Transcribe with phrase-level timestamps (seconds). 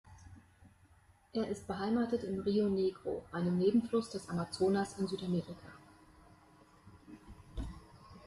[1.31, 5.73] Er ist beheimatet im Rio Negro, einem Nebenfluss des Amazonas in Südamerika.